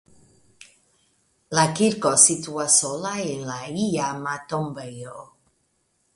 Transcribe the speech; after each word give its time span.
La 1.57 1.65
kirko 1.79 2.13
situas 2.23 2.79
sola 2.85 3.13
en 3.27 3.47
la 3.51 3.59
iama 3.85 4.35
tombejo. 4.55 5.25